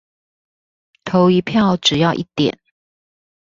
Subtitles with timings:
[1.05, 2.57] 投一票只要一點